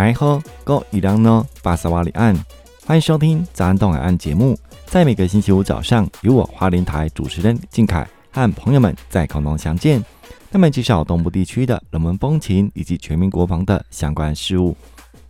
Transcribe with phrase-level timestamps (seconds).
[0.00, 2.34] 来后哥伊朗诺巴萨瓦里案，
[2.86, 4.58] 欢迎收听早安东海岸节目。
[4.86, 10.02] 在每个星期五早上，由我花莲台主持人靖凯和朋友们在空中相见，
[10.50, 14.74] 那么介绍东部地区的人文风情以及全民国防的相关事务。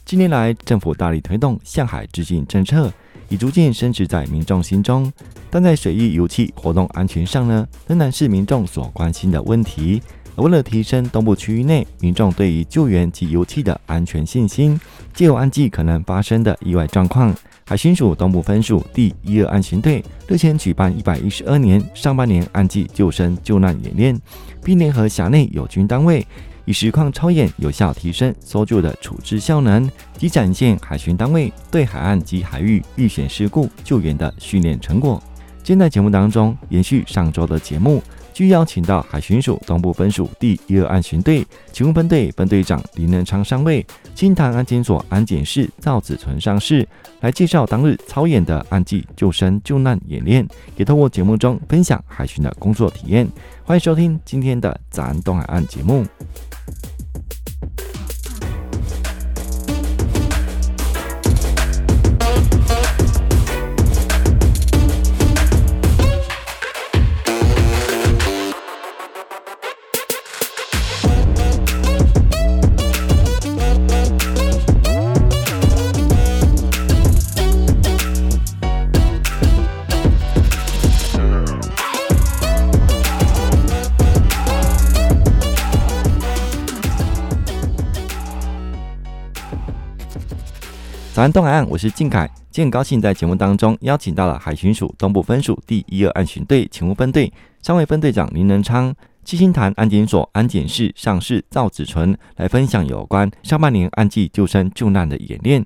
[0.05, 2.93] 近年来，政府大力推动向海致敬政策，
[3.29, 5.13] 已逐渐深植在民众心中。
[5.51, 10.01] 但在水域油气活动安全上呢，仍然是民众所关心的问题。
[10.37, 14.81] 为了提升东部区域内民众对于救援及油气的安全信心，
[15.13, 17.35] 借由岸际可能发生的意外状况，
[17.67, 24.19] 海巡署东部分署第一二岸巡队日前举办一百一十二年上半年岸际救生救难演练，
[24.65, 26.27] 并联合辖内友军单位，
[26.65, 35.23] 以实况操演，有效提升搜救的处置效能，及展现海巡单位对海岸及海域遇险事故救援的训练成果。
[35.63, 46.87] 今天在节目当中，延续上周的节目，据邀请到海巡署东部分署第一二岸巡队勤务分队分队长林仁昌上尉、金潭安检所安检室赵子存上士
[47.21, 53.29] 来介绍当日操演的案际救生救难演练，也透过节目中分享海巡的工作体验。
[53.65, 56.07] 欢迎收听今天的咱东海岸节目。
[91.21, 105.63] 早安东海岸，我是靖凯，今天很高兴在节目当中邀请到了海巡署东部分署第一二岸巡队勤务分队上尉分队长林仁昌、七星潭安检所安检室上士赵子纯来分享有关上半年岸际救生救难的演练。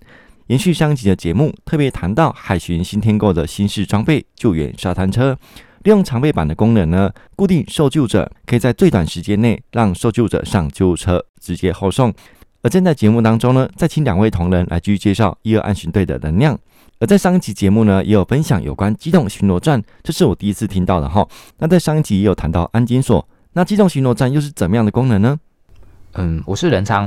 [0.48, 5.38] 延续上一集的节目，特别谈到海巡新添购的新式装备救援沙滩车，
[5.84, 12.12] 利用常备板的功能呢，固定受救者，可以在最短时间内让受救者上救护车，直接后送。
[12.64, 16.58] 而正在节目当中呢，再请两位同仁来继续介绍一二暗巡队的能量。
[16.98, 21.28] 而在上一集节目呢，也有分享有关机动巡逻战，这是我第一次听到的哈。
[21.58, 25.38] 那在上一集也有谈到安检所，那机动巡逻战又是怎么样的功能呢？
[26.14, 27.06] 嗯，我是任昌。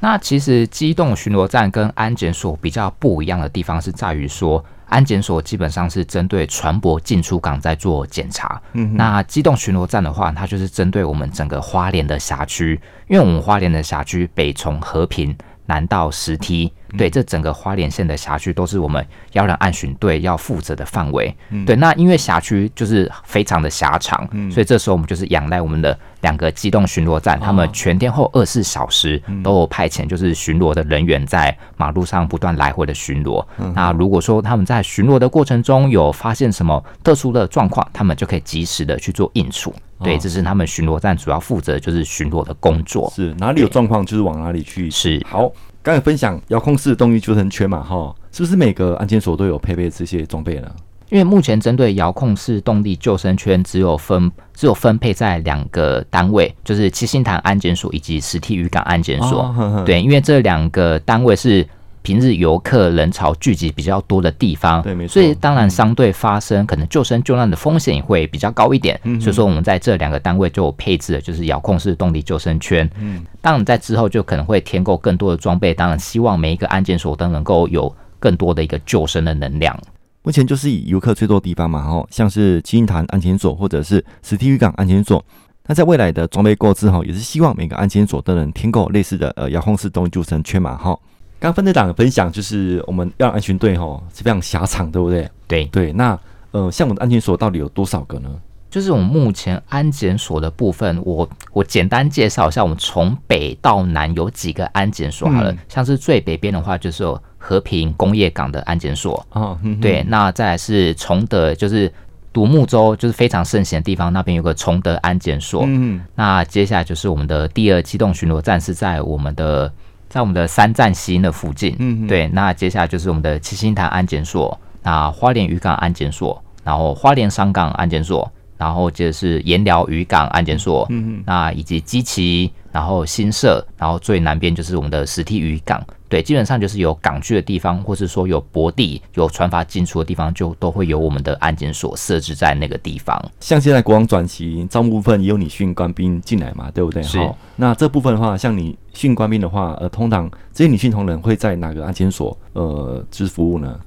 [0.00, 4.64] 那其实机动巡逻站跟安检所比较不一样的地方是在于说。
[4.90, 15.36] 安检所基本上是针对船舶进出港在做检查，嗯，那机动巡逻站的话，它就是针对我们整个花莲的辖区，因为我们花莲的辖区北从和平，
[15.68, 16.70] 南到石梯。
[16.96, 21.36] 对，这整个花莲县的辖区都是我们幺二岸巡队要负责的范围。
[21.50, 33.46] 嗯、对，那因为辖区就是非常的狭长，嗯，所以这时候我们就是仰赖我们的两个机动巡逻站，他们全天候二十四小时都有派遣，就是巡逻的人员在马路上不断来回的巡逻。
[33.74, 39.74] 那如果说他们在巡逻的过程中有发现什么特殊的状况，他们就可以及时的去做应处。
[40.02, 43.10] 对，这是他们巡逻站主要负责就是巡逻的工作。
[43.14, 44.90] 是哪里有状况就是往哪里去。
[44.90, 45.50] 是好。
[45.80, 50.70] 刚才分享遥控式动力救生圈嘛，哈，是不是每个安检所都有配备这些装备呢？
[51.08, 59.42] 因为目前针对遥控式动力救生圈，只有分只有分配在两个单位，就是七星潭安检所以及石梯渔港安检所。
[59.42, 61.66] 哦、呵呵对，因为这两个单位是。
[62.02, 65.14] 平日游客人潮聚集比较多的地方，对，没错。
[65.14, 68.98] 所以当然相对发生可能救生救难的风险也会比较高一点。
[69.04, 72.88] 嗯，所以说我们在这两个单位就有配置的就是遥控式动力救生圈。
[72.98, 79.78] 嗯，当然在之后就可能会添购更多的装备，当然希望每一个安检所都能够有更多的一个救生的能量。
[80.22, 85.24] 目前就是以游客最多的地方嘛，哈，像是七星潭安检所或者是石梯渔港安检所。
[85.66, 90.98] 那在未来的装备购置哈，也是希望每个安检所都能添购类似的呃遥控式动力救生圈嘛，哈。
[91.40, 95.30] 刚分队长的分享就是我们要安全队吼是非常狭长，对不对？
[95.46, 95.92] 对对。
[95.92, 96.18] 那
[96.50, 98.28] 呃，像我们的安全所到底有多少个呢？
[98.70, 105.52] 就是我们目前安检所的部分，我我简单介绍一下，我们从北到南有几个安检所好了。
[105.52, 109.24] 嗯、像是最北边的话，就是有和平工业港的安检所。
[109.30, 110.04] 哦，嗯、对。
[110.08, 111.90] 那再来是崇德，就是
[112.32, 115.64] 独木舟就是非常盛行的地方，那边有个崇德安检所。
[115.66, 116.02] 嗯。
[116.14, 119.72] 那接下来就是我们的第二机动巡逻站是在我们的。
[120.08, 143.22] 在我们的三站西的附近，嗯，对，那接下来就是我们的七星潭安检所，那花莲渔港安检所，然后花莲商港安检所，然后接着是盐寮渔港安检所，嗯嗯，那以及基奇，然后新社，然后最南边就是我们的石梯渔港，对，基本上就是有港区的地方，或是说有泊地、有船筏进出的地方，就都会有我们的安检所设置在那个地方。
[143.40, 147.02] 像现在国防转型招募部分也有你训官兵进来嘛，对不对？
[147.02, 147.18] 是。
[147.56, 153.78] 那这部分的话，像你训官兵的话，呃，通常这些女性同仁会在哪个安检所呃，就是服务呢？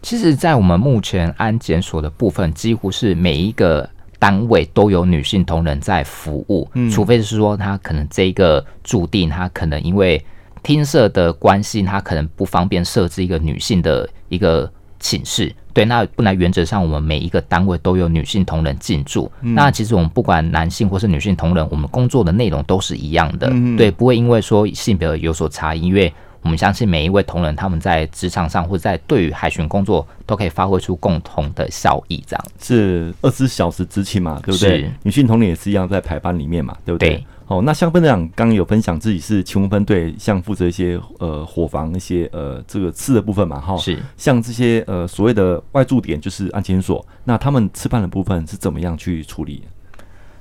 [0.00, 3.86] 其实，在我们目前安检所的部分，几乎是每一个
[4.18, 10.24] 单位都有女性同仁在服务，嗯，除非是说她可能这个驻地，他可能因为。
[10.62, 14.70] 厅舍的关系，他可能不方便设置一个女性的一个
[15.00, 15.54] 寝室。
[15.72, 19.30] 对，那不然原则上，我们每一个单位都有女性同仁进驻。
[19.42, 23.48] 嗯、那其实我们不管男性或是女性同仁，我们工作的内容都是一样的。
[23.52, 26.12] 嗯、对，不会因为说性别有所差异，因为
[26.48, 32.24] 我们相信每一位同仁他们在职场上或者在对于海巡工作都可以发挥出共同的效益。
[32.26, 34.90] 这样是二十四小时执勤嘛，对不对？
[35.02, 37.10] 女性同仁也是一样在排班里面嘛，对不对？
[37.10, 49.62] 对哦，那像分长刚刚有分享自己是勤务分队，像负责一些呃伙房一些呃这个吃的部分嘛，哈，是像这些呃所谓的外驻点就是安检所，那他们吃饭的部分是怎么样去处理？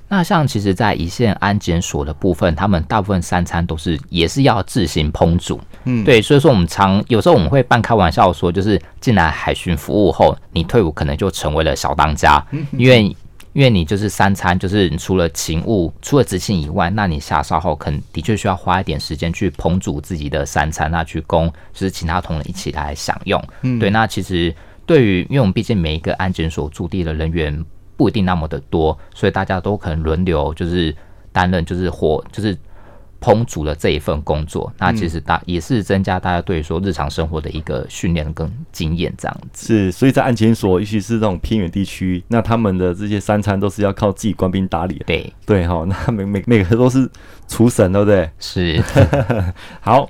[0.09, 13.15] 那像其实，在一线安检所的部分，他们大部分三餐都是也是要自行烹煮，嗯，对，所以说我们常有时候我们会半开玩笑说，就是进来海巡服务后，你退伍可能就成为了小当家，因为。
[13.53, 23.43] 因为你就是三餐，就是你除了勤务、除了执勤以外，那你下哨后，可能的确需要花一点时间去烹煮自己的三餐，那去供就是其他同仁一起来享用。
[23.63, 23.89] 嗯，对。
[23.89, 24.53] 那其实
[24.85, 27.65] 对于，因为我们毕竟每一个安检所驻地的人员
[27.97, 30.95] 不一定那么的多，所以大家都可能轮流就是
[31.33, 32.57] 担任就是火就是。
[33.19, 39.91] 烹煮的这一份工作，那其实大也是增加大家对于说日常生活的一个训练跟经验，这样子是。
[39.91, 45.01] 所以在案前所，尤其是这种偏远地区，那他们的这些三餐都是要靠自己官兵打理。
[45.07, 47.09] 对对哈，那每每每个都是
[47.47, 48.29] 厨神，对不对？
[48.37, 48.79] 是。
[49.81, 50.07] 好，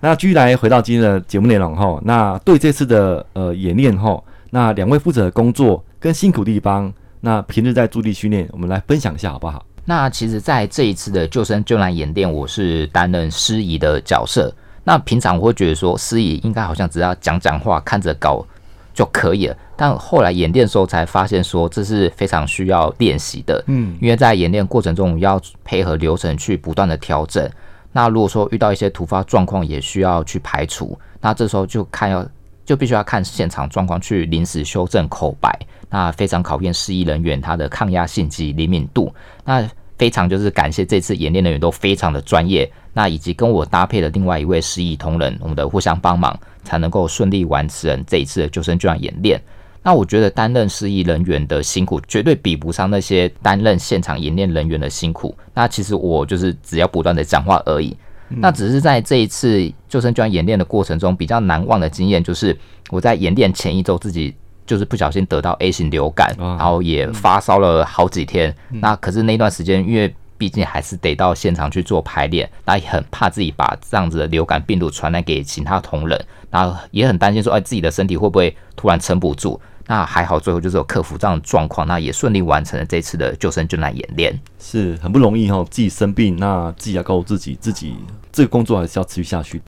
[0.00, 2.00] 那继续来回到今天的节目内容哈。
[2.02, 4.20] 那对这次的呃演练哈，
[4.50, 9.64] 那两位负责的工作跟辛苦地方，那平日在驻地训练，我们来分享一下好不好？
[9.84, 14.54] 那其实，在这一次的救生救难演练，我是担任司仪的角色。
[14.84, 18.46] 那平常我会觉得说，司仪应该好像只要讲讲话、看着稿
[18.92, 19.56] 就可以了。
[19.76, 23.64] 但后来演练的时候才发现，说这是非常需要练习的。
[23.68, 27.50] 嗯，因为在演练过程中要配合流程去不断的调整。
[27.92, 30.98] 那如果说遇到一些突发状况，也需要去排除。
[31.20, 32.26] 那这时候就看要
[32.64, 35.58] 就必须要看现场状况去临时修正口白。
[35.90, 39.12] 那非常考验司仪人员他的抗压性及灵敏度。
[39.44, 49.42] 那非常就是感谢这次演练人员都非常的专业，那以及跟我搭配的另外一位失忆同仁，我们的互相帮忙，才能够顺利完成这一次的救生救难演练。
[49.82, 55.36] 那我觉得担任失忆人员的辛苦，绝对比不上那些担任现场演练人员的辛苦。
[55.52, 57.96] 那其实我就是只要不断的讲话而已。
[58.28, 62.56] 那只是在这一次救生救难演练的过程中，比较难忘的经验就是
[62.90, 64.32] 我在演练前一周自己。
[64.68, 68.54] 就是不小心得到 A 型流感，然后也发烧了好几天。
[68.68, 79.58] 那可是那段时间，因为毕竟还是得到现场去做排练，那也很怕自己把这样子的流感病毒传染给其他同仁，然后也很担心说，哎，自己的身体会不会突然撑不住？
[79.86, 85.64] 那还好，最后就是有克服这样的状况，那也顺利完成了这次的救生救难演练，是很不容易哈。
[85.70, 87.96] 自己生病，那自己要告诉自己，自己
[88.30, 89.62] 这个工作还是要持续下去。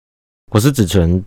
[0.53, 1.25] 我是子纯，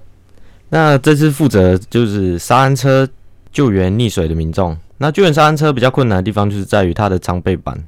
[0.70, 3.10] 那这次负责就是沙滩车。
[3.54, 7.86] 救援溺水的民众，那救援沙滩车比较困难的地方就是在于它的长背板，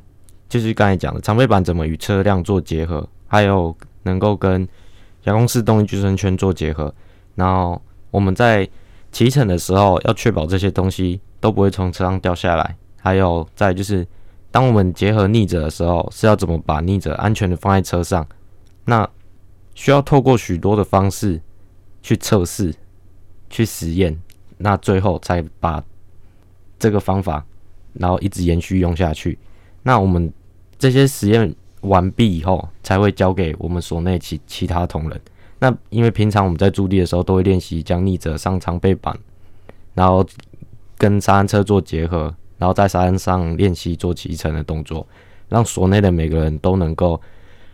[0.47, 4.65] 就是刚才讲的长背板怎么与车辆做结合，还有能够跟
[5.23, 6.93] 遥控式动力救生圈做结合。
[7.33, 8.69] 然后我们在
[9.11, 12.77] 骑乘的时候要确保这些东西都不会从车上掉下来。
[13.01, 14.07] 还有再就是，
[14.51, 18.25] 当我们结合溺者的时候，是要怎么把溺者安全的放在车上？
[18.85, 19.09] 那
[19.73, 21.41] 需要透过许多的方式
[22.03, 22.73] 去测试、
[23.49, 24.21] 去实验。
[24.57, 25.83] 那最后才把
[26.79, 27.45] 这个方法，
[27.93, 29.37] 然后一直延续用下去。
[29.83, 30.31] 那我们
[30.77, 35.21] 这些实验完毕以后，才会交给我们所内其其他同仁。
[35.59, 39.17] 那因为平常我们在驻地的时候，都会练习将逆者上长背板，
[39.93, 40.25] 然后
[40.97, 45.05] 跟沙滩车做结合，然后在沙滩上练习做骑乘的动作，
[45.49, 47.19] 让所内的每个人都能够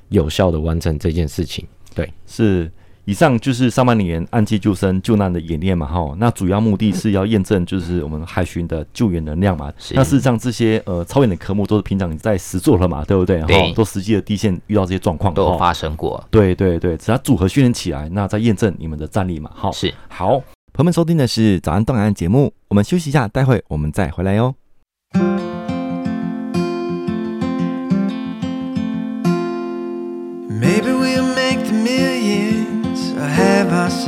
[0.09, 1.67] 有效的完成这件事情。
[1.95, 2.71] 对，是。
[3.11, 9.69] 以上就是上半年岸际救生救难的演练嘛，哈，那主要目的是要验证就是我们海巡的救援能量嘛。
[9.91, 13.41] 那事实上这些呃超远的科目都是平常你在实做了嘛，对不对？
[13.41, 16.23] 哈，都实际的地线遇到这些状况都有发生过。
[16.31, 19.51] 对对对，只要组合训练起来，那再验证你们的战力嘛。
[19.53, 20.29] 哈，是好。
[20.73, 24.55] 朋友们收听的是早安东海岸节目，我们休息一下，待会我们再回来哟。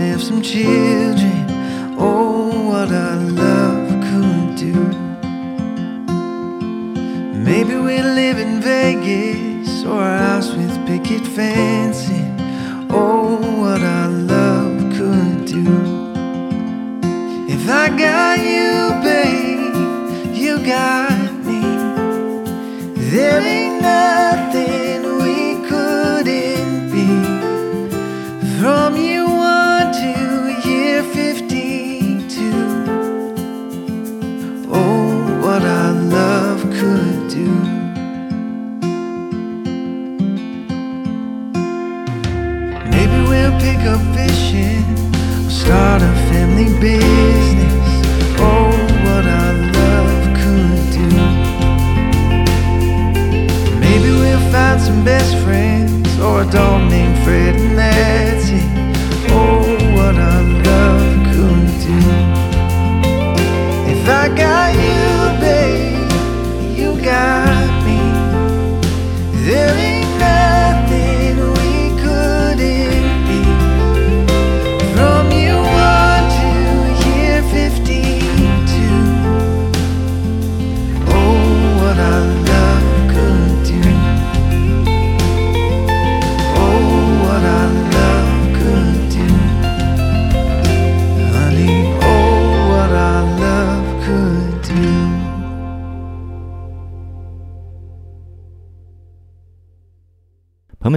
[0.04, 1.46] Myself some children.
[1.98, 4.74] Oh, what our love could do.
[7.48, 12.36] Maybe we'll live in Vegas or a house with picket fencing.
[12.90, 15.68] Oh, what our love could do.
[17.48, 18.74] If I got you,
[19.08, 21.13] babe, you got
[56.52, 57.73] dog named Fred,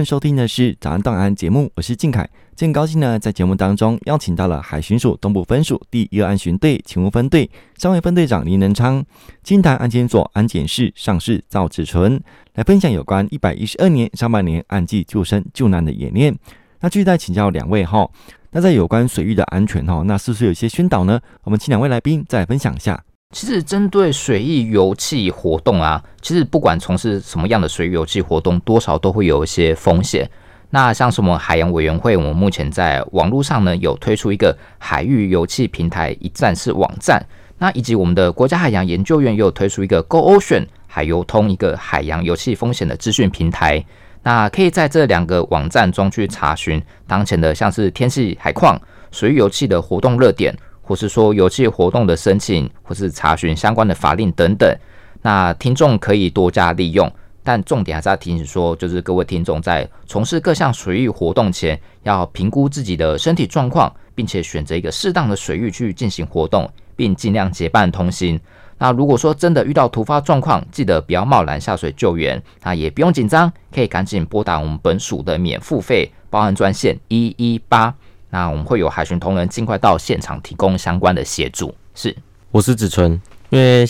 [0.07, 2.23] 收听的是《早安档案》节目，我是靖凯。
[2.55, 9.03] 今天高兴呢，在节目当中邀请到了海巡署东部分署第一二安巡队勤务分队三位分队长林仁昌、
[9.43, 12.21] 金台安检所安检室上士赵志纯，
[12.53, 16.33] 来分享有关一百一十二年上半年岸际救生救难的演练。
[16.79, 18.09] 那继续再请教两位哈，
[18.51, 21.19] 那在有关水域的安全哈，那是不是有些宣导呢？
[21.43, 23.03] 我们请两位来宾再来分享一下。
[23.35, 30.29] 其实针对水域油气活动啊，其实不管从事什么样的水域油气活动，多少都会有一些风险。
[30.69, 37.21] 那像什么海洋委员会，我们目前在网络上呢有推出一个海域油气平台一站式网站，
[37.57, 43.83] 那以及我们的国家海洋研究院也有推出一个 Go Ocean 海油通一个海洋油气风险的资讯平台。
[44.23, 48.79] 那可以在这两个网站中去查询当前的像是天气、海况、
[49.11, 50.57] 水域油气的活动热点。
[50.87, 54.73] 或是说游戏活动的申请，或是查询相关的法令等等，
[55.21, 57.11] 那听众可以多加利用。
[57.43, 68.39] 但重点还是要提醒说，就是各位听众在从事各项水域活动前，要评估自己的身体状况，并且选择一个适当的水域去进行活动，并尽量结伴同行。
[68.77, 77.93] 那如果说真的遇到突发状况，记得不要贸然下水救援，那也不用紧张，可以赶紧拨打我们本署的免付费报案专线一一八。
[78.37, 81.73] 那我们会有海巡同仁尽快到现场提供相关的协助。
[81.95, 82.15] 是，
[82.51, 83.19] 我是子纯。
[83.49, 83.83] 因为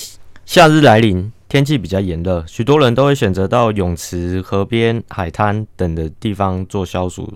[0.46, 7.34] 夏日来临，天气比较炎热，许多人都会选择到泳池、河边、海滩等的地方做消暑。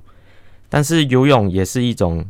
[0.70, 2.26] 但是游泳也是一种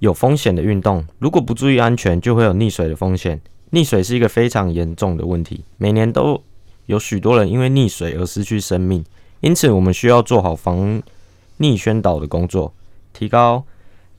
[0.00, 3.40] 有风险的运动，如果不注意安全，就会有溺水的风险。
[3.72, 6.42] 溺水是一个非常严重的问题，每年都
[6.84, 9.02] 有许多人因为溺水而失去生命。
[9.40, 11.02] 因此，我们需要做好防
[11.60, 12.74] 溺宣导的工作，
[13.14, 13.64] 提高。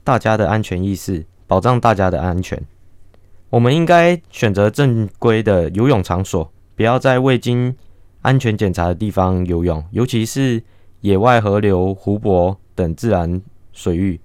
[0.08, 2.58] 大家的安全意识，保障大家的安全。
[3.50, 7.76] 我们应该选择正规的游泳场所，不要在未经
[8.22, 10.62] 安全检查的地方游泳，尤其是
[11.02, 13.42] 野外河流、湖泊等自然
[13.74, 14.18] 水域。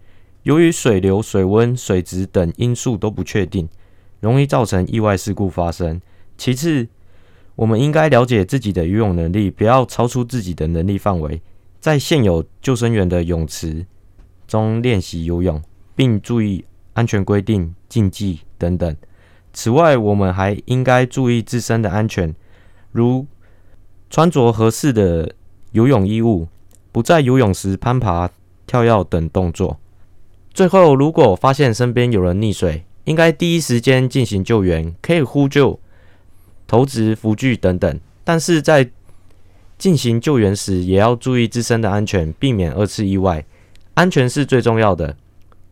[0.44, 3.68] 由于水流、水温、水质等因素都不确定，
[4.22, 6.02] 容易造成意外事故发生。
[6.38, 6.88] 其次，
[7.58, 11.42] 我们应该了解自己的游泳能力，不要超出自己的能力范围，
[11.82, 13.86] 在现有救生员的泳池
[14.48, 15.62] 中练习游泳。
[15.96, 18.96] 并注意安全规定、禁忌等等。
[19.52, 22.34] 此外，我们还应该注意自身的安全，
[22.92, 23.26] 如
[24.10, 25.34] 穿着合适的
[25.72, 26.48] 游泳衣物，
[26.92, 28.30] 不在游泳时攀爬、
[28.66, 29.80] 跳跃等动作。
[30.54, 35.80] 最后，如果发现身边有人溺水，应该第一时间进行救援，可以呼救、
[36.68, 38.00] 投掷浮具等等。
[38.24, 38.90] 但是在
[39.78, 43.46] 进行救援时，也要注意自身的安全，避免二次意外。
[43.96, 45.16] 安全是最重要的。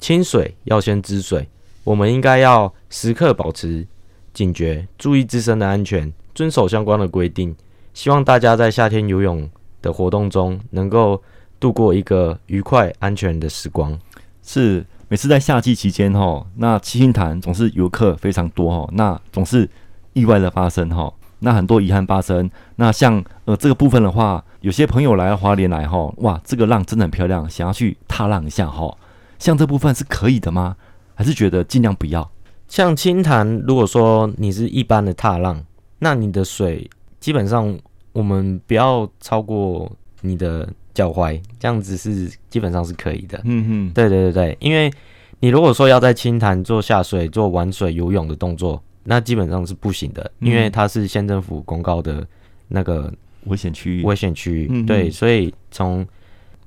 [0.01, 1.47] 清水要先知水，
[1.83, 3.87] 我们应该要时刻保持
[4.33, 7.55] 警觉，注意自身的安全，遵守相关的规定。
[7.93, 9.47] 希望大家在夏天游泳
[9.79, 11.21] 的活动中，能够
[11.59, 13.95] 度过一个愉快、安全的时光。
[14.41, 19.69] 是，每次在夏季期间，哈，那七星潭总是游客非常多，哈，那总是
[20.13, 22.49] 意外的发生，哈，那很多遗憾发生。
[22.77, 28.97] 那像呃这个部分的话，有些朋友来花莲来，哈，哇，这个浪真的很漂亮，想要去踏浪一下，哈。
[29.41, 30.77] 像这部分是可以的吗？
[31.15, 32.31] 还是觉得尽量不要？
[32.67, 35.65] 像清潭，如果说你是一般的踏浪，
[35.97, 36.87] 那你的水
[37.19, 37.75] 基本上
[38.13, 43.41] 我们不要超过你的脚踝，这样子是基本上是可以的。
[43.43, 44.91] 嗯哼，对对对对，因为
[45.39, 52.23] 你如果说要在清潭做下水、做玩水、游泳的动作，那基本上是不行的，因为它是县政府公告的
[52.67, 53.11] 那个
[53.45, 54.03] 危险区域。
[54.03, 56.07] 危险区域，对，所以从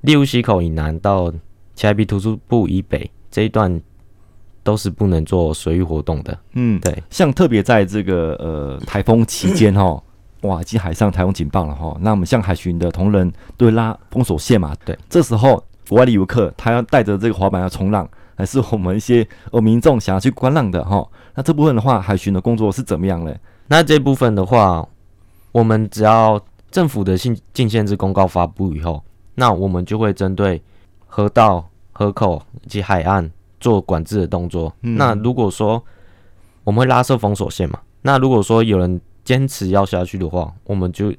[0.01, 1.33] 利物溪口以南到
[1.75, 3.81] 奇莱鼻图书部以北这一段
[4.63, 6.37] 都是不能做水域活动的。
[6.53, 10.01] 嗯，对，像特别在这个呃台风期间哈，
[10.41, 11.95] 哇，已经海上台风警报了哈。
[11.99, 21.07] 那我们像海巡的同仁都会拉封锁线嘛，对，这时候国外的游客他要带着这个滑板要冲浪，还是我们一些呃民众想要去观浪的哈？
[21.35, 23.35] 那这部分的话，海巡的工作是怎么样呢？
[23.67, 24.87] 那这部分的话，
[25.51, 26.39] 我们只要
[26.71, 29.03] 政府的禁禁限制公告发布以后，
[29.35, 30.61] 那我们就会针对
[31.15, 33.31] 河道、河口以及海岸
[33.61, 34.75] 做管制的动作。
[34.81, 35.81] 嗯、那如果说
[36.65, 41.13] 我们会拉设封锁线嘛，那如果说有人坚持要下去的话，我们就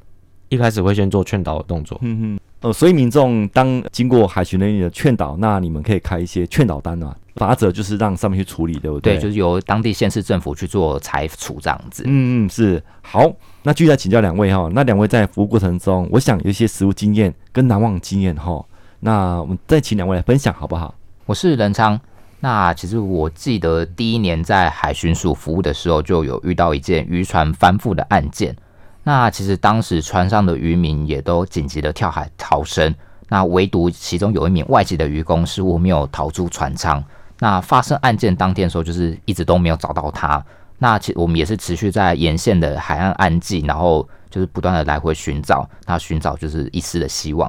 [0.51, 1.99] 一开始会先做劝导的动作。
[2.03, 7.17] 嗯哼，呃，所以民众当经过海巡人员的劝导，那你们可以开一些劝导单啊。
[7.37, 9.15] 法则就是让上面去处理，对不对？
[9.15, 12.03] 对，就是由当地县市政府去做裁处这样子。
[12.05, 12.83] 嗯嗯，是。
[13.01, 14.69] 好，那继续来请教两位哈。
[14.75, 18.63] 那两位在服务过程中，我想有一些实务经验跟难忘经验哈。
[19.07, 20.93] 那我们再请两位来分享好不好？
[21.27, 22.01] 我是仁昌。
[22.41, 28.57] 那其实我记得第一年在海巡署服务的时候，就有遇到一件渔船翻覆的案件。
[29.05, 32.93] 那其实当时船上的渔民也都紧急的跳海逃生，
[33.29, 37.01] 那唯独其中有一名外籍的渔工失误没有逃出船舱。
[37.39, 40.45] 那发生案件当天的时候，就是一直都没有找到他。
[40.79, 47.49] 那其实我们也是持续在沿线的海岸岸际，然后就是不断的来回寻找，那寻找就是一丝的希望。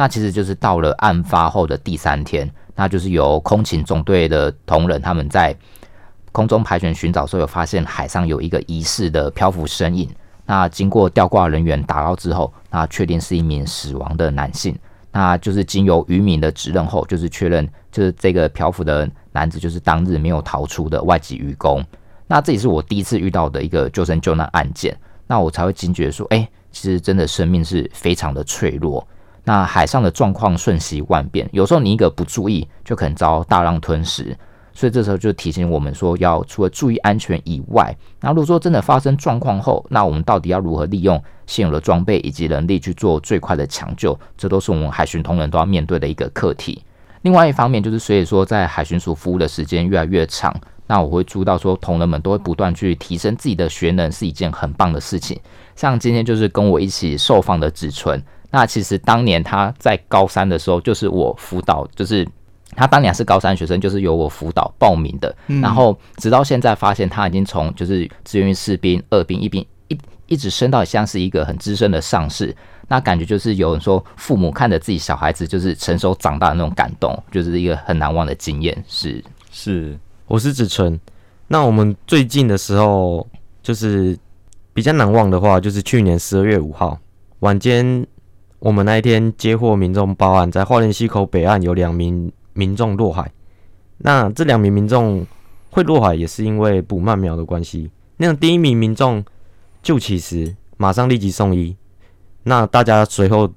[0.00, 5.54] 那其实就是到了案发后的第三天，那就是由空勤总队的同仁他们在
[6.32, 10.08] 空中盘旋寻找时候，有发现海上有一个疑似的漂浮身影。
[10.46, 14.74] 那经过吊挂人员打捞之后，那确定是一名死亡的男性。
[15.12, 21.84] 那就是经由渔民的指认后，就是确认就是这个漂浮的男子就是当日没有逃出的外籍渔工。
[22.26, 24.96] 那这也是我第一次遇到的一个救生救难案件，
[25.26, 29.06] 那我才会惊觉说，哎、其实真的生命是非常的脆弱。
[29.50, 34.36] 那海上的状况瞬息万变，有时候你一个不注意，就可能遭大浪吞噬。
[34.72, 44.16] 所以这时候就提醒我们说，要除了注意安全以外，那如果说真的发生状况后，那我们到底要如何利用现有的装备以及能力去做最快的抢救？
[44.38, 46.84] 这都是我们海巡同仁都要面对的一个课题。
[47.22, 50.54] 另外一方面，就是所以说在海巡署服务的时间越来越长，
[50.86, 55.36] 那我会注意到说，同仁们都会不断去提升自己的学能，是一件很棒的事情。
[55.74, 62.26] 像今天就是跟我一起受访的子纯，那其实当年他在高三的时候，就是我辅导，就是。
[62.76, 72.54] 他当年是高三学生，就是由我辅导报名的，嗯、然后直到现在发现他已经从就是志愿役士兵、二兵、一兵一一直升到像是一个很资深的上士，
[72.86, 78.84] 那感觉就是有人说父母看着自己小孩子就是成熟长大的那种感动，就是一个很难忘的经验。
[78.86, 80.98] 是是，我是子纯。
[81.48, 83.26] 那我们最近的时候
[83.64, 84.16] 就是
[84.72, 86.96] 比较难忘的话，就是去年十二月五号
[87.40, 88.06] 晚间，
[88.60, 92.32] 我们那一天接获民众报案，在花莲溪口北岸有两名。
[92.52, 93.30] 民众落海，
[93.98, 95.24] 那这两名民众
[95.70, 97.88] 会落海，也是因为捕鳗苗的关系。
[98.16, 99.24] 那第一名民众
[99.82, 101.74] 救起时，马上立即送医。
[102.42, 103.48] 那大家随后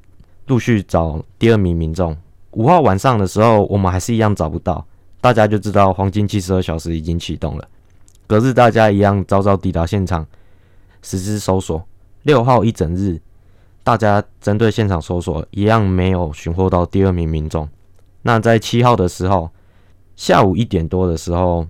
[0.46, 2.16] 陆续找第二名民众。
[2.52, 4.86] 五号晚上的时候，我们还是一样找不到，
[5.20, 7.68] 大家就知道黄金七十二小时已经启动了。
[8.28, 10.26] 隔日，大家一样早早抵达现场，
[11.02, 11.84] 实施搜索。
[12.22, 13.20] 六号一整日，
[13.84, 17.68] 大家针对现场搜索，一样没有寻获到第二名民众。
[18.22, 19.50] 那在七号的时候，
[20.16, 21.68] 下午一点多的时候，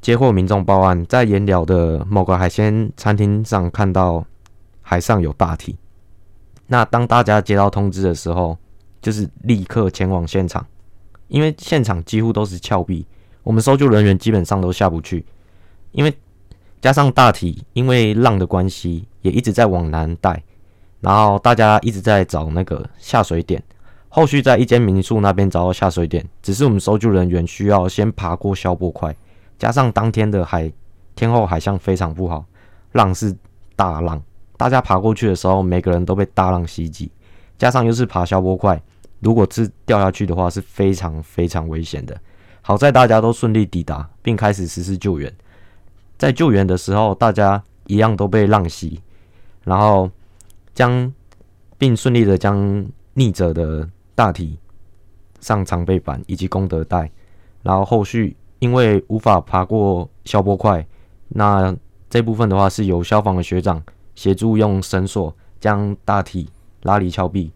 [0.00, 4.24] 接获民众报案，在盐寮的某个海鲜餐厅上看到
[4.80, 5.76] 海上有大体。
[6.66, 8.58] 那当大家接到通知的时候，
[9.00, 10.66] 就是立刻前往现场，
[11.28, 13.06] 因为现场几乎都是峭壁，
[13.44, 15.24] 我们搜救人员基本上都下不去，
[15.92, 16.12] 因为
[16.80, 20.42] 加上大体因为浪的关系，也一直在往南带，
[21.02, 23.62] 然后大家一直在找那个下水点。
[24.08, 29.16] 后续在一间民宿那边找到下水点，只是我们搜救人员需要先爬过消波块，
[29.58, 30.70] 加上当天的海
[31.14, 32.44] 天后海象非常不好，
[32.92, 33.34] 浪是
[33.74, 34.22] 大浪，
[34.58, 37.10] 大家爬过去的时候，每个人都被大浪袭击，
[37.56, 38.78] 加上又是爬消波块，
[39.20, 42.14] 如果是掉下去的话是非常非常危险的。
[42.60, 45.32] 好在大家都顺利抵达，并开始实施救援。
[46.18, 49.00] 在救援的时候，大家一样都被浪袭，
[49.64, 50.10] 然后
[50.74, 51.12] 将
[51.78, 53.88] 并顺利的将逆者的。
[54.14, 54.58] 大体
[55.40, 57.10] 上长背板以及功德袋，
[57.62, 60.86] 然后后续因为无法爬过消波块，
[61.28, 61.74] 那
[62.10, 63.82] 这部分的话是由消防的学长
[64.14, 66.50] 协助用绳索将大体
[66.82, 67.50] 拉离峭壁，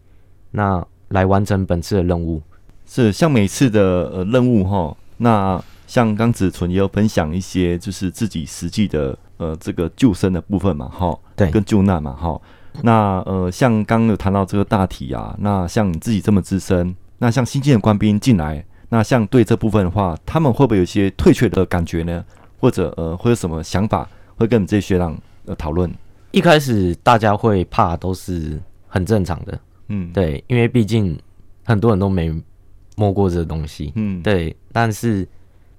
[0.49, 2.41] 那来完成本次的任务。
[2.87, 12.41] 是像每次的呃任务哈，那像刚子纯也有分享一些就是自己实际的呃这个救生的部分嘛哈，对，跟救难嘛哈。
[12.81, 22.23] 那呃像刚刚有谈到这个大体啊，那像你自己这么资深，那像新进的官兵进来，那像对这部分的话，他们会不会有一些退却的感觉呢？
[22.59, 25.91] 或者呃会有什么想法会跟你这些学长呃讨论？
[26.31, 31.17] 一开始大家会怕都是很正常的，嗯，对，因为毕竟
[31.63, 32.33] 很多人都没。
[32.99, 35.23] 摸过这个东西，嗯，对，但是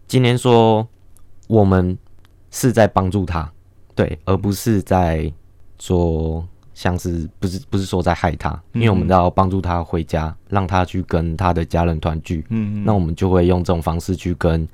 [0.06, 0.87] 今天说
[1.48, 1.98] 我们
[2.52, 3.52] 是在帮助他，
[3.92, 5.28] 对，而不是在
[5.80, 6.46] 说
[6.78, 14.66] 像是不是不是说在害他，因为我们要帮助他回家，让他去跟他的家人团聚，嗯，那我们就会用这种方式去跟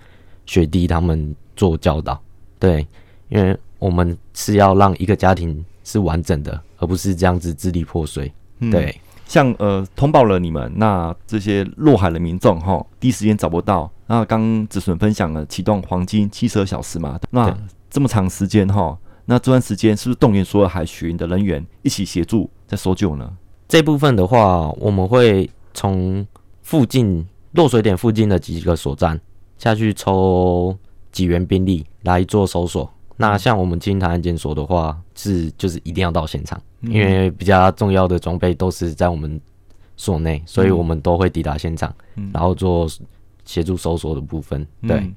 [0.45, 2.21] 学弟他们做教导，
[2.59, 2.87] 对，
[3.31, 8.31] 因为我们是要让一个家庭是完整的，而不是这样子支离破碎，
[8.71, 9.01] 对。
[9.27, 13.91] 像呃通报了你们，那这些落海的民众哈，第一时间找不到。
[14.07, 17.57] 那刚子纯分享了启动黄金七十二小时嘛，那
[17.89, 23.31] 这么长时间哈，那这段时间是不是动员所有海巡的人员一起协助在搜救呢？
[23.67, 26.27] 这部分的话，我们会从
[26.63, 29.21] 附近落水点附近的几个所站
[29.59, 30.77] 下去抽
[31.11, 32.91] 几员兵力来做搜索。
[33.17, 36.61] 那像我们金台安检所的话，是就是一定要到现场。
[36.83, 39.41] 因为比较重要的装备都是在我们
[39.97, 42.87] 所内，所以我们都会抵达现场，嗯、然后做
[43.47, 44.67] 协助搜索的部分。
[44.83, 45.17] 对，嗯、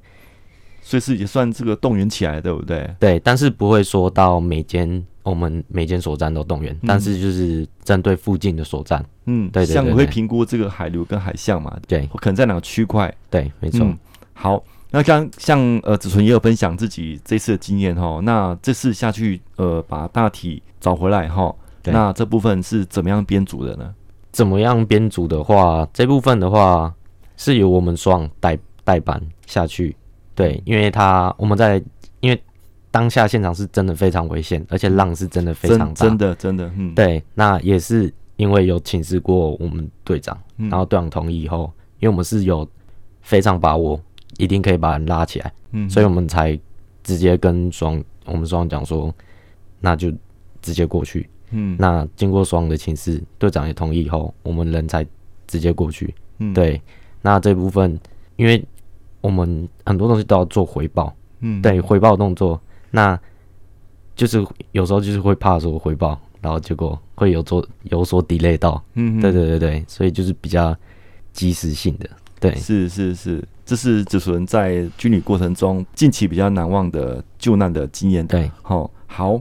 [0.88, 2.88] 所以是也算这个动员起来，对不对？
[2.98, 9.04] 对，但是不会说到每间我们每间所站都动员，嗯、但是就是针对附近的所站。
[9.26, 11.76] 嗯，对，对，对，对，像我会评估这个海流跟海象嘛？
[11.86, 13.14] 对，我可能在哪个区块？
[13.28, 13.98] 对，没错、嗯。
[14.32, 20.62] 好，那刚像呃子纯也有分享自己这次的经验哈，那这次下去呃把大体。
[20.80, 21.52] 找回来哈，
[21.86, 23.92] 那这部分是怎么样编组的呢？
[24.30, 26.94] 怎么样编组的话，这部分的话
[27.36, 29.96] 是由我们双代代班下去。
[30.38, 31.82] 对，因为他我们在
[32.20, 32.42] 因为
[32.90, 36.70] 当下现场是真的非常危险，而且浪是真的非常大，真的真的。
[36.76, 41.70] 嗯，对，那也是因为有请示过我们队长，然后队长同意以后，
[42.00, 42.66] 因为我们是有
[43.22, 44.00] 非常把握，
[44.36, 46.58] 一定可以把人拉起来，嗯，所以我们才
[47.02, 49.14] 直接跟双我们双讲说，
[49.80, 50.12] 那就。
[50.60, 55.06] 直接过去，嗯，那经过双的请示，队长也同意以后，我们人才
[55.46, 56.82] 直接过去，嗯，对。
[57.22, 57.98] 那这部分，
[58.34, 58.62] 因为
[59.20, 63.18] 我们很多东西都要做回报，嗯，对，回报动作，那
[64.14, 70.76] 就是有时候就是会怕说回报，然后结果会有做有所 delay 到，嗯，对对对对，所以就是比较
[71.32, 72.08] 及时性的，
[72.40, 79.40] 对，是是是，这是子纯在军旅过程中近期比较难忘的救难的经验，对，好，好。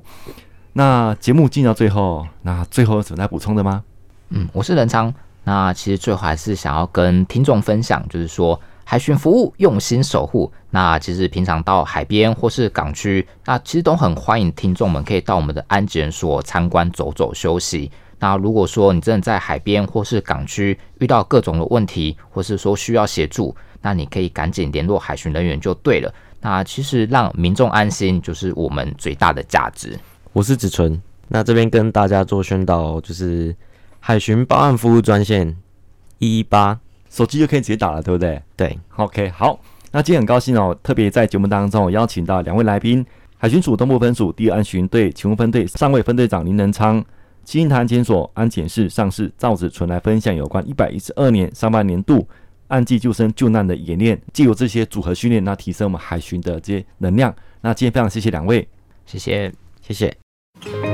[0.73, 3.83] 那节目进到最后，那最后有什么要补充的吗？
[4.29, 5.11] 嗯，我是仁昌。
[5.43, 8.59] 那其实最后还是想要跟听众分享，就是说
[8.89, 10.49] 海巡服务用心守护。
[10.69, 17.91] 那其实平常到海边或是港区，那其实都很欢迎听众们可以到我们的安检所参观走走休息。
[18.17, 26.09] 那如果说你真的在海边或是港区遇到各种的问题，或是说需要协助，那你可以赶紧联络海巡人员就对了。
[26.39, 29.99] 那其实让民众安心，就是我们最大的价值。
[30.31, 33.53] 我是子纯，那这边跟大家做宣导，就是
[33.99, 35.57] 海巡报案服务专线
[36.19, 36.79] 一一八，
[37.17, 38.39] 手机就可以直接打了，对不对？
[38.55, 39.59] 对，OK，好，
[39.91, 43.03] 那今天很高兴哦，特别在节目当中邀请到两位来宾，
[43.39, 47.03] 海巡署东部分署第二安巡队勤务分队上尉分队长林仁昌，
[47.43, 52.27] 七星潭安检所安检室上士赵子纯来分享有关一百一十二年上半年度
[52.67, 57.35] 岸际救生救难的演练，借由这些组合训练，那提升我们海巡的这些能量。
[57.61, 58.67] 那今天非常谢谢两位，
[59.07, 59.51] 谢谢，
[59.81, 60.86] 谢谢。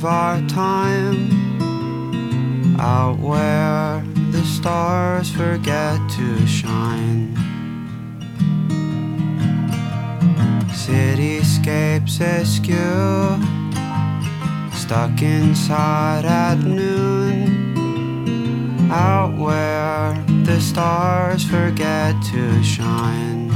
[0.00, 1.28] Of our time
[2.80, 7.36] out where the stars forget to shine.
[10.72, 13.36] Cityscapes askew,
[14.72, 18.00] stuck inside at noon,
[18.90, 23.50] out where the stars forget to shine.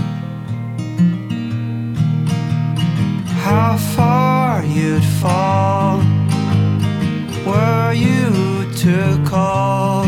[3.46, 6.13] How far you'd fall
[7.46, 10.04] were you to call,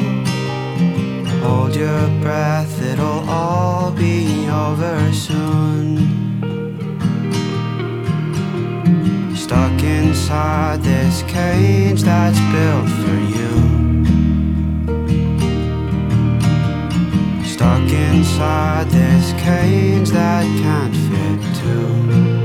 [1.42, 5.96] hold your breath, it'll all be over soon.
[9.36, 13.52] Stuck inside this cage that's built for you.
[17.44, 22.35] Stuck inside this cage that can't fit too.